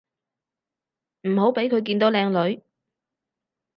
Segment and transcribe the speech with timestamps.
[1.27, 2.63] 唔好畀佢見到靚女